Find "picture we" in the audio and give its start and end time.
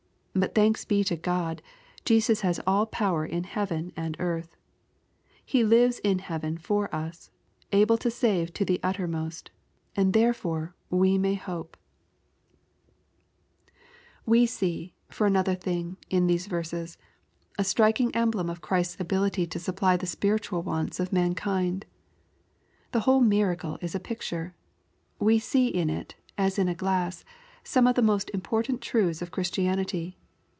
23.99-25.39